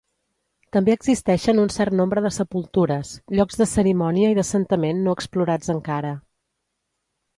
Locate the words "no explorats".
5.09-5.75